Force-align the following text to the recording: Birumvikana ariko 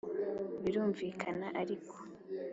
Birumvikana 0.63 1.47
ariko 1.61 1.95